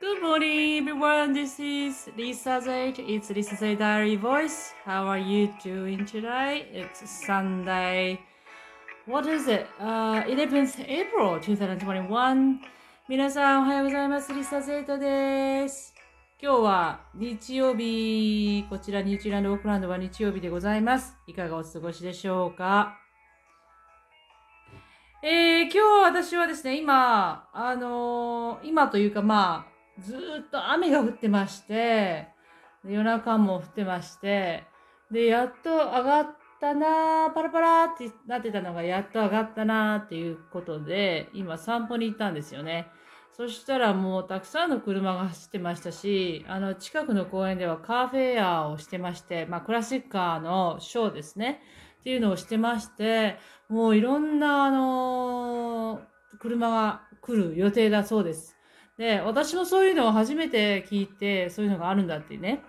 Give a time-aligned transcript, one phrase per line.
[0.00, 1.34] Good morning, everyone.
[1.34, 2.98] This is Lisa Zaid.
[3.00, 4.72] It's Lisa Zaid Diary Voice.
[4.86, 6.64] How are you doing today?
[6.72, 8.18] It's Sunday.
[9.04, 9.66] What is it?
[9.78, 12.60] Uh, 11th April 2021.
[13.10, 14.32] 皆さんおはようございます。
[14.32, 15.94] リサ・ゼイトです。
[16.42, 21.14] 今日は日曜日、こちらニュージーランド・オークランドは日曜日でございます。
[21.26, 22.96] いかがお過ごしでしょうか
[25.22, 29.69] えー、今日私はですね、今、あのー今というかまあ、
[30.02, 32.28] ずっと雨が降ってまして、
[32.84, 34.64] 夜中も降ってまして、
[35.10, 42.86] で、やっと上がったなー、パラパラってなってたのがやっと上がったなーっていうことで、今散歩に行ったんですよね。
[43.32, 51.60] そしたらもうたくさんの車が走ってましたし、あの近くの公園ではカーフェアをしてまして、まあクラシックカーのショーですね。
[52.00, 53.38] っていうのをしてまして、
[53.68, 58.56] もういろんなあのー車が来る予定だそうです。
[59.00, 62.60] で、私もそういうのを初めて聞いて、そういうのがあるんだってね、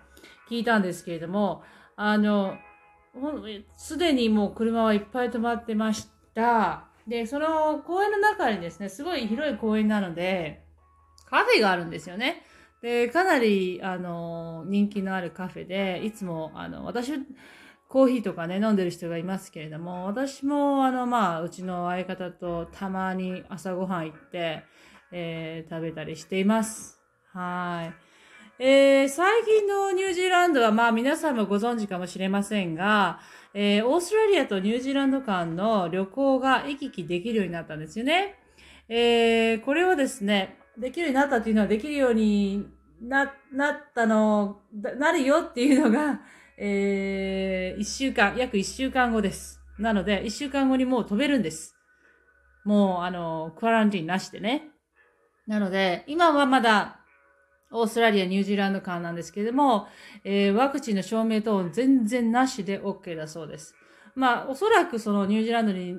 [0.50, 1.62] 聞いたんですけれども、
[1.98, 2.56] あの、
[3.76, 6.86] すでにもう車はいっぱい止まってました。
[7.06, 10.64] で、その公園の中にですね、すごい広い公園なので、
[11.26, 12.44] カフェがあるんですよね。
[12.82, 17.12] で、かなり、あの、人気のあるカフェで、いつも、あの、私、
[17.90, 24.64] コーヒーとかね、飲んでる人がいますけれども、私も、あの、まあ、うちの相方とたまに朝ごはん行って、
[25.12, 27.00] えー食べたりしています。
[27.34, 27.92] は
[28.60, 28.64] い。
[28.64, 33.20] えー最近のニュージーランドは、まあ皆さんもご存知かもしれませんが、
[33.54, 38.36] えーオーストラリアとニュージーランド間の旅行が行き来できるようになったんですよね。
[38.90, 42.68] えーこれをですね、できるようになったっていうのはできるように
[43.02, 46.22] な、なったの、なるよっていうのが、
[46.58, 49.60] えー、一週間、約一週間後です。
[49.80, 51.76] なので、一週間後にもう飛べるんです。
[52.64, 54.71] もう、あの、クアランティンなしでね。
[55.48, 56.98] なので、今はまだ、
[57.74, 59.88] オーストラリア、ニュージーランド間なんですけれども、
[60.24, 63.76] えーワクチンの証明等全然なしで OK だそうです。
[64.14, 65.96] まあ、おそらくそのニュージーランドに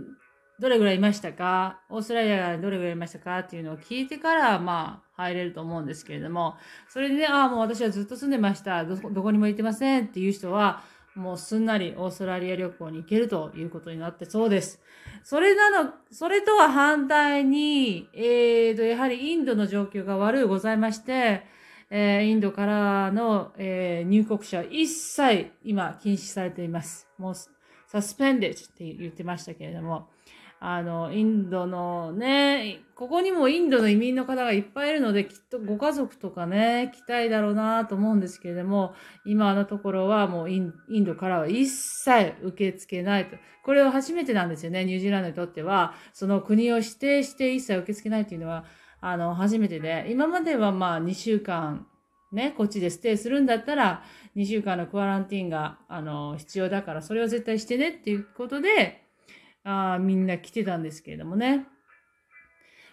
[0.61, 6.56] どれぐらいいましたか、オーストラリアにどれぐらいいましたかっていうのを聞いてから、まあ、入れると思うんですけれども、
[6.89, 8.84] それでね、ああ、もう私はずっと住んでました。
[8.84, 10.83] どどこにも行ってませんっていう人は、
[11.15, 14.81] もうすんなりオーストラリア旅行に行けるということになってそうです。
[15.23, 21.45] それなの、それとは反対に、えーと、やはりインドの状況が悪いございまして、
[21.91, 27.09] えーインドからの、えー入国者一切今禁止されています。
[27.19, 27.34] もう、
[27.87, 30.09] サスペンデッって言ってましたけれども、
[30.65, 38.95] あの、インドのね、ここにもインドの移民の方がいっぱいいるので、きっとご家族とかね、来たいだろうなと思うんですけれども、
[39.27, 40.72] 今のところはもうイン
[41.05, 43.39] ドからは一切受け付けないと。
[43.65, 45.95] これは初めてなんですよね、ニュージーランドにとっては。
[46.12, 48.65] その国を指定して一切受け付けないっていうのは、
[49.01, 51.89] あの、初めてで、今まではまあ2週間、
[52.31, 54.05] ね、こっちでステイするんだったら、
[54.37, 59.02] 2週間のクアランティーンが、あの、必要だから、それを絶対してねっていうことで、
[59.65, 61.67] あみんな来てたんですけれどもね。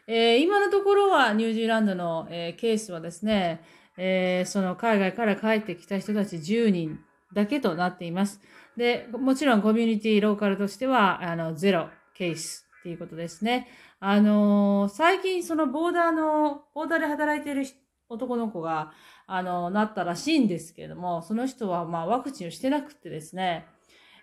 [0.08, 3.62] えー今のところはニュージーランドの、えーケースはですね、
[3.98, 7.00] えーその海外から帰ってきた人たち10人
[7.34, 8.42] だけとなっています。
[8.78, 13.68] で、もちろんコミュニティローカルとしては、あの、ゼロケースっていうことですね。
[14.02, 17.66] あの最近そのボーダーの、ボーダーで働いている
[18.08, 18.94] 男の子が、
[19.28, 23.68] あの、なったらしいんですけれども、その人はまあワクチンをしてなくてですね、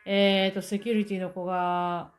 [0.04, 2.12] えっ、と、セキュリティの子が、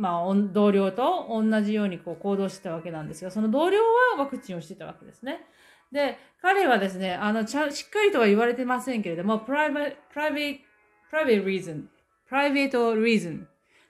[0.00, 3.78] まあ、同僚と同じようにこう行動してたわけなんですが、その同僚
[4.16, 5.44] はワクチンをしてたわけですね。
[5.92, 10.62] で、彼はですね、あの、ちゃ、しっかりとは言われてませんけれども、プライベ、プライベート、
[11.10, 11.84] プライベート reason、
[12.26, 13.44] プライベート reason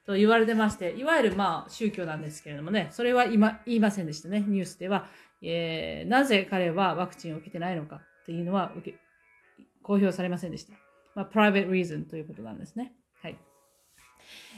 [0.04, 5.08] と言われてまして、いわゆるまあ宗教なんですけれどもね、それは今言いませんでしたね、ニュースでは。
[5.42, 8.98] えーなぜ彼はワクチンを受けてないのかっていうのは受け
[9.82, 10.74] 公表されませんでした。
[11.14, 12.92] まあ、プライベート reason ということなんですね。
[13.22, 13.38] はい。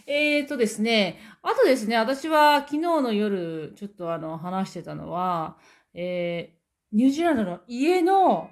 [0.06, 5.56] えーとですね、あとですね、私は昨日の夜、ちょっとあの、話してたのは、
[5.94, 6.62] えー
[6.94, 8.50] ニュージーランドの家の、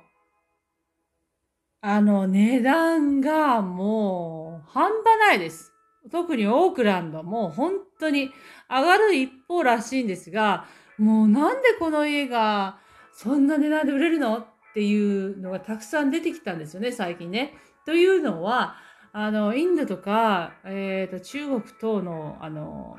[1.82, 5.74] あの、値段がもう、半端ないです。
[6.10, 8.30] 特にオークランド、もう本当に
[8.70, 10.64] 上がる一方らしいんですが、
[10.96, 12.78] もうなんでこの家が
[13.12, 14.38] そんな値段で売れるの？
[14.38, 17.52] っていうのがたくさん出てきたんですよね、最近ね。
[17.84, 18.76] というのは、
[19.12, 22.96] あの、インドとか、えっ、と、中国等の、あの、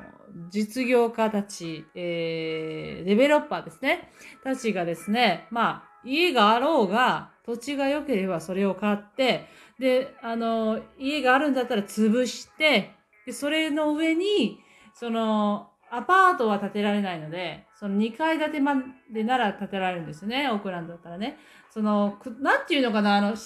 [0.50, 4.10] 実業家たち、えー、デベロッパーですね。
[4.44, 9.46] たちがですね、まあ、家があろうが、土地が良ければそれを買って、
[9.78, 12.94] で、あの、家があるんだったら潰して、
[13.26, 14.60] で、それの上に、
[14.94, 18.74] その、アパートは建てられないので、その2階建てま
[19.12, 21.36] でなら建てられるんですよね、オークランドだったらね。
[21.70, 23.36] その、なんていうのかな、あの、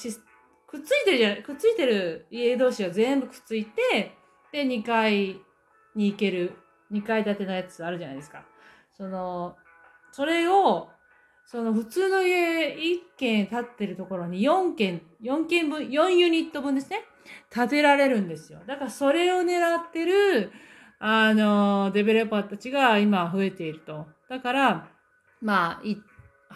[0.77, 4.13] くっついてるじゃない、くっついてる家同士が全部くっついて、
[4.53, 5.41] で、2階
[5.95, 6.53] に行ける、
[6.93, 8.45] 2階建てのやつあるじゃないですか。
[8.97, 9.57] その、
[10.13, 10.91] それを、
[11.47, 17.05] その普通の家1軒建ってるところに4軒、4軒分、4ユニット分ですね。
[17.51, 18.61] 建てられるんですよ。
[18.67, 20.53] だからそれを狙ってる、
[20.99, 24.07] あの、デベロッパーたちが今増えていると。
[24.29, 24.89] だから、
[25.41, 25.83] まあ、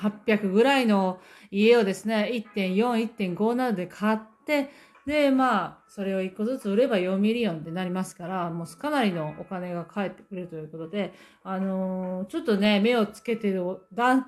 [0.01, 1.21] 800ぐらいの
[1.51, 4.71] 家をですね、1.4、1.5などで買って、
[5.07, 13.63] で、まあ、それを1個ずつ売れば4 million ってなりますから、もうかなりのお金が返ってくるということで、あのー、ちょっとね、目をつけてる、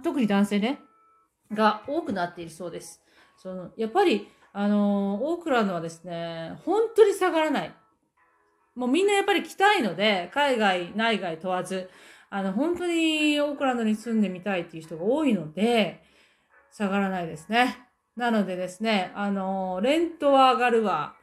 [0.03, 0.81] 特に男性ね、
[1.53, 3.03] が多くなっているそうです。
[3.37, 7.75] その、やっぱり、あのー、オークランドはですね、本当に下がらない。
[8.75, 11.91] もうみんなやっぱり来たいので、海外、内外問わず、
[12.35, 16.03] あの、本当にオークランドに住んでみたいっていう人が多いので、
[16.73, 17.77] 下がらないですね。
[18.17, 21.15] なのでですね、あの、レントは上がるわ、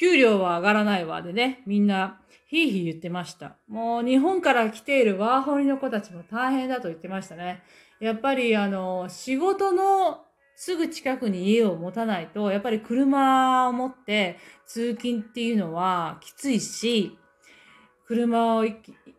[0.00, 3.56] 給料は上がらないわでね、みんな、ひいひい言ってました。
[3.68, 7.62] もう日本から来ているワーホリの子たちも大変だと言ってましたね。
[8.00, 10.24] やっぱりあの、仕事の
[10.54, 17.18] すぐ近くに家を持たないと、やっぱり車を持って通勤っていうのはきついし、
[18.06, 18.64] 車を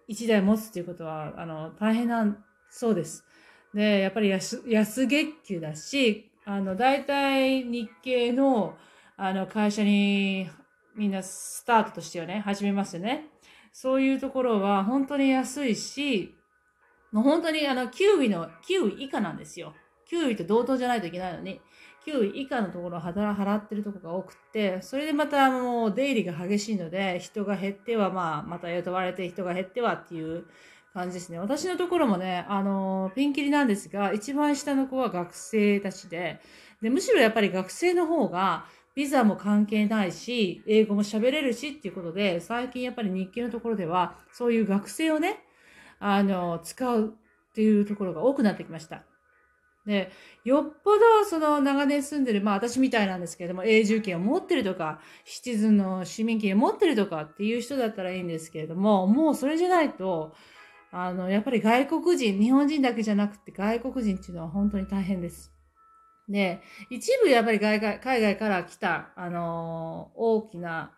[0.07, 2.37] 一台持つっていうことは、あの、大変な、
[2.69, 3.25] そうです。
[3.73, 8.77] で、やっぱり安安月給だし、あの、大体日系の、
[9.17, 10.49] あの、会社に
[10.95, 13.27] みんなスタートとしてはね、始めますよね。
[13.73, 16.35] そういうところは本当に安いし、
[17.11, 19.73] もう本当にあの、9位の、9位以下なんですよ。
[20.11, 21.61] 9位と同等じゃないといけないのに、
[22.05, 30.45] 9位以下のところを払ってるところが多くって、それでまたもう出入りが激しいので、人が減っては、まあ、また雇われて人が減ってはっていう
[30.93, 31.39] 感じですね。
[31.39, 36.39] 私のところもね、あの、ピンキリなんですが、一番下の子は学生たちで、
[36.81, 38.65] で、むしろやっぱり学生の方が、
[38.95, 45.43] ビザも関係ないし、英語も喋れるしっていうことで、最近やっぱり日系のところでは、そういう学生をね、
[45.99, 47.13] あの、使う
[47.49, 49.03] っていうところが多くなってきました。
[49.87, 50.11] で、
[50.43, 60.35] よっぽどその長年住んでる、まあ私みたいなんですけれども、永住権を持ってるとか、シチズンの市民権を持ってるとかっていう人だったらいいんですけれども、もうそれじゃないと、
[60.91, 65.53] あの、やっぱり外国人、日本人だけじゃなくて外国人っていうのは本当に大変です。
[66.27, 70.91] で、一部やっぱり海外海外から来た、あのー、大きな、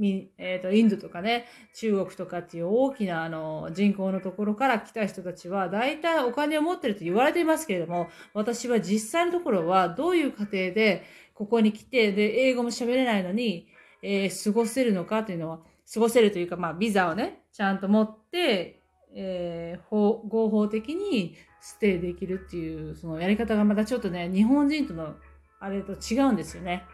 [0.00, 11.04] えっ、ー、と、インドとかね、中国とかっていう大きな、あの、人口のところから来た人たちは、大体お金を持ってると言われていますけれども、私は実際のところは、どういう過程で、
[11.34, 13.68] ここに来て、で、英語も喋れないのに、
[14.02, 15.60] えー、過ごせるのかというのは、
[15.92, 18.80] 過ごせるというか、まあ、ビザをね、ちゃんと持って、
[19.14, 25.14] えー、法合法的にステイできるっていう、そのやり方がまたちょっとね、日本人との
[25.60, 26.84] あれと違うんですよね。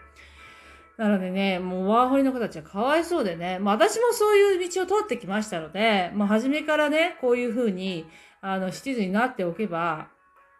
[1.01, 8.05] なのでね、もうワーホリの子たちはかわいそうでね、まあ私もそういう道を通ってきましたので、まあ初めからね、こういうふうに、
[8.43, 10.09] あの、七時になっておけば、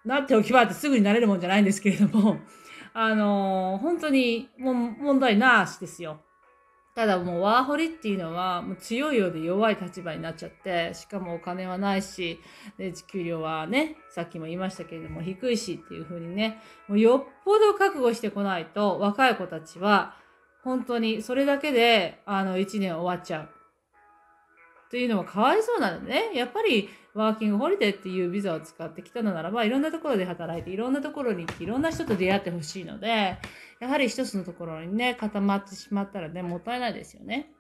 [0.03, 2.39] なっておけば ってすぐになれるもんじゃないんですけれども、
[2.95, 6.23] あのー、本当にもう問題なしですよ。
[6.95, 12.41] ただもうワーホリっていうのはもう強いようで弱い立場になっちゃって、しかもお金はないし、
[12.79, 20.19] で、給料はね、さっきも言いましたけれども低いしっていう風にね、もうよっぽど覚悟してこないと若い子たちは
[20.65, 23.49] 本当にそれだけであの1年終わっちゃう。
[24.91, 33.39] というのもかわいそうなのね、やっぱりワーキングホリデーっていうビザを使ってきたのならば、いろんなところで働いて、いろんなところに行って、いろんな人と出会ってほしいので、
[33.79, 37.53] やはり一つのところにね、固まってしまったらね、もったいないですよね。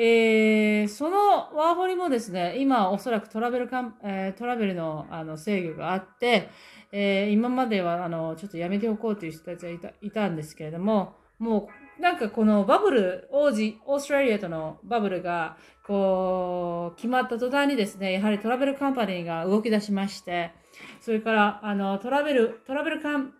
[0.00, 6.50] えー、そのワーホリもですね、今おそらくトラベルカン、えー、トラベルのあの制御があって、
[6.92, 11.68] えー、今まではあのちょっとやめておこうという人たちがいたいたんですけれども、も
[11.98, 20.52] うなんかこのバブル、王子、オーストラリアとのバブルがこう決まった途端にですね、やはりトラベルカンパニーが動き出しまして、
[21.00, 23.32] それからあのトラベル、トラベルカン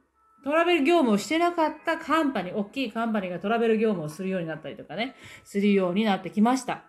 [0.45, 5.15] トラベル業務をしてなかったカンパニー、大きいカンパニーがトラベル業務をするようになったりとかね、
[5.45, 6.85] するようになってきました。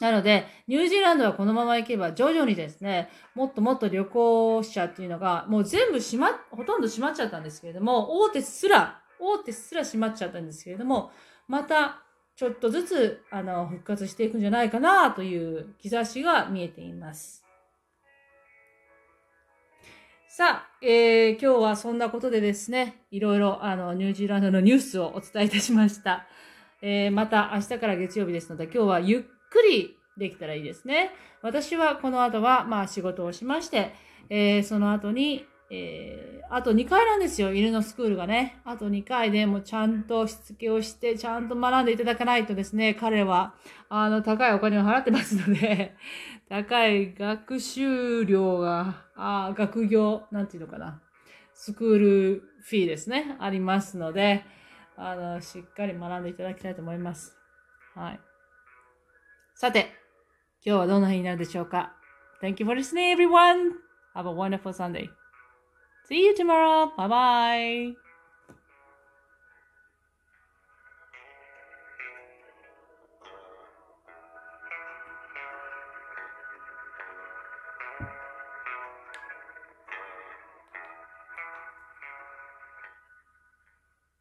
[0.00, 11.10] なので、ニュージーランドはこのまま行けば徐々にですね、もっともっと旅行者っていうのが、もう全部閉ま、ほとんど閉まっちゃったんですけれども、大手すら、大手すら閉まっちゃったんですけれども、
[11.48, 12.02] また
[12.36, 17.44] ちょっとずつ、あの、復活していくんじゃないかなという兆しが見えています。
[20.28, 26.26] さあ、えー、今日はそんなことでですね、いろいろあのニュージーランドのニュースをお伝えいたしました。
[26.82, 31.12] えー、また明日から月曜日ですので、今日はゆっくりできたらいいですね。
[31.40, 33.94] 私はこの後は、まあ仕事をしまして、
[34.28, 38.60] えー、その後に、えー、あと2回なんですよ、犬のスクールがね。
[38.64, 43.54] あと2回でもちゃんとしつけをして、ちゃんと学んでいただかないとですね、彼は、
[43.88, 45.96] あの、高いお金を払ってますので、
[46.48, 51.02] 高い学習料が、あ学業、なんていうのかな。
[51.54, 54.44] スクールフィーですね、ありますので、
[54.96, 57.36] あの、しっかり学んでいただきたいと思います。
[57.94, 58.20] はい。
[59.56, 59.92] さて、
[60.64, 61.94] 今日はどんな日になるでしょうか
[62.40, 63.72] Thank you for listening, everyone!
[64.14, 65.23] Have a wonderful Sunday.
[66.04, 66.92] See you tomorrow.
[66.96, 67.96] Bye bye.